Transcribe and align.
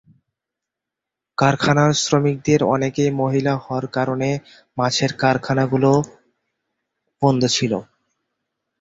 কারখানার 1.37 1.91
শ্রমিকদের 2.03 2.59
অনেকেই 2.73 3.11
মহিলা 3.21 3.53
হওয়ার 3.55 3.85
কারণে 3.87 4.29
মাছের 4.77 5.11
কারখানাগুলি 5.21 5.93
বন্ধ 7.21 7.41
ছিল। 7.47 7.73